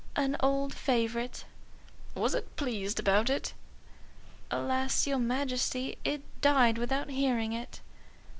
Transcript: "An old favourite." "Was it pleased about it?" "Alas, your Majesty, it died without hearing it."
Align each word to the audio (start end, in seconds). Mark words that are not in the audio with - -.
"An 0.15 0.35
old 0.39 0.73
favourite." 0.73 1.45
"Was 2.15 2.33
it 2.33 2.55
pleased 2.55 2.99
about 2.99 3.29
it?" 3.29 3.53
"Alas, 4.49 5.05
your 5.05 5.19
Majesty, 5.19 5.95
it 6.03 6.23
died 6.41 6.79
without 6.79 7.11
hearing 7.11 7.53
it." 7.53 7.81